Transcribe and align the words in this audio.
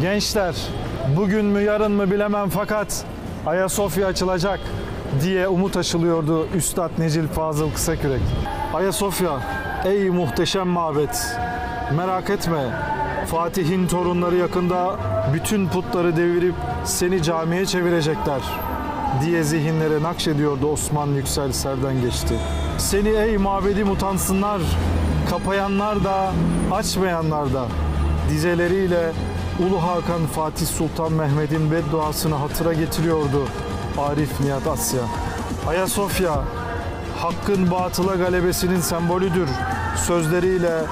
Gençler, 0.00 0.54
bugün 1.16 1.44
mü 1.44 1.60
yarın 1.60 1.92
mı 1.92 2.10
bilemem 2.10 2.48
fakat 2.48 3.04
Ayasofya 3.46 4.06
açılacak 4.06 4.60
diye 5.22 5.48
umut 5.48 5.76
aşılıyordu 5.76 6.46
Üstad 6.54 6.90
Necil 6.98 7.28
Fazıl 7.28 7.70
Kısakürek. 7.70 8.20
Ayasofya, 8.74 9.40
ey 9.84 10.10
muhteşem 10.10 10.68
mabet, 10.68 11.36
merak 11.96 12.30
etme 12.30 12.60
Fatih'in 13.26 13.86
torunları 13.86 14.36
yakında 14.36 14.96
bütün 15.34 15.68
putları 15.68 16.16
devirip 16.16 16.54
seni 16.84 17.22
camiye 17.22 17.66
çevirecekler 17.66 18.40
diye 19.24 19.42
zihinlere 19.42 20.02
nakşediyordu 20.02 20.66
Osman 20.66 21.08
Yüksel 21.08 21.52
Serden 21.52 22.00
geçti. 22.00 22.34
Seni 22.78 23.08
ey 23.08 23.38
mabedim 23.38 23.90
utansınlar, 23.90 24.60
kapayanlar 25.30 26.04
da 26.04 26.32
açmayanlar 26.72 27.54
da 27.54 27.64
dizeleriyle 28.30 29.12
Ulu 29.60 29.82
Hakan 29.82 30.26
Fatih 30.26 30.66
Sultan 30.66 31.12
Mehmet'in 31.12 31.70
bedduasını 31.70 32.34
hatıra 32.34 32.72
getiriyordu 32.72 33.48
Arif 33.98 34.40
Nihat 34.40 34.66
Asya. 34.66 35.00
Ayasofya, 35.68 36.44
hakkın 37.18 37.70
batıla 37.70 38.14
galebesinin 38.14 38.80
sembolüdür 38.80 39.48
sözleriyle 40.06 40.82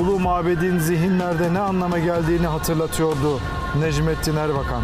Ulu 0.00 0.20
Mabed'in 0.20 0.78
zihinlerde 0.78 1.54
ne 1.54 1.60
anlama 1.60 1.98
geldiğini 1.98 2.46
hatırlatıyordu 2.46 3.40
Necmettin 3.80 4.36
Erbakan. 4.36 4.82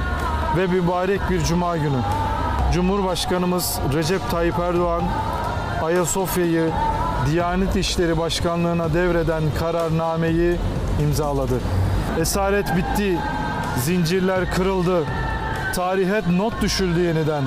Ve 0.57 0.67
mübarek 0.67 1.21
bir 1.31 1.45
cuma 1.45 1.77
günü 1.77 2.01
Cumhurbaşkanımız 2.73 3.79
Recep 3.95 4.31
Tayyip 4.31 4.59
Erdoğan 4.59 5.03
Ayasofya'yı 5.83 6.71
Diyanet 7.31 7.77
İşleri 7.77 8.19
Başkanlığı'na 8.19 8.95
devreden 8.95 9.43
kararnameyi 9.59 10.57
imzaladı. 11.03 11.61
Esaret 12.21 12.77
bitti, 12.77 13.19
zincirler 13.85 14.51
kırıldı, 14.51 15.05
tarihe 15.75 16.23
not 16.37 16.63
düşüldü 16.63 17.01
yeniden. 17.01 17.43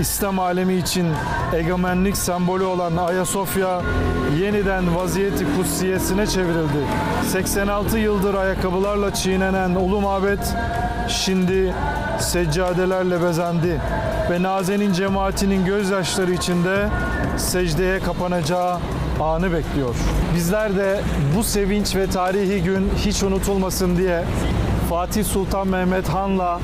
İslam 0.00 0.38
alemi 0.38 0.74
için 0.74 1.06
egemenlik 1.54 2.16
sembolü 2.16 2.64
olan 2.64 2.96
Ayasofya 2.96 3.82
yeniden 4.40 4.96
vaziyeti 4.96 5.44
kutsiyesine 5.56 6.26
çevrildi. 6.26 6.84
86 7.26 7.98
yıldır 7.98 8.34
ayakkabılarla 8.34 9.14
çiğnenen 9.14 9.74
Ulu 9.74 10.00
Mabet 10.00 10.54
şimdi 11.08 11.74
seccadelerle 12.20 13.22
bezendi 13.22 13.80
ve 14.30 14.42
Nazen'in 14.42 14.92
cemaatinin 14.92 15.64
gözyaşları 15.64 16.32
içinde 16.32 16.88
secdeye 17.36 18.00
kapanacağı 18.00 18.78
anı 19.20 19.52
bekliyor. 19.52 19.94
Bizler 20.34 20.76
de 20.76 21.00
bu 21.36 21.42
sevinç 21.44 21.96
ve 21.96 22.06
tarihi 22.06 22.62
gün 22.62 22.90
hiç 22.96 23.22
unutulmasın 23.22 23.96
diye 23.96 24.24
Fatih 24.90 25.24
Sultan 25.24 25.68
Mehmet 25.68 26.08
Han'la 26.08 26.60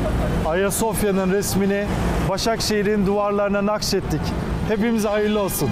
Ayasofya'nın 0.47 1.32
resmini 1.32 1.84
Başakşehir'in 2.28 3.06
duvarlarına 3.06 3.66
nakşettik. 3.66 4.20
Hepimize 4.69 5.08
hayırlı 5.08 5.41
olsun. 5.41 5.70